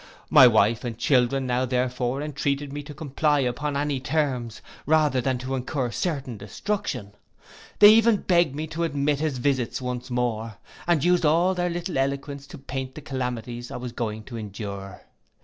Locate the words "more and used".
10.09-11.23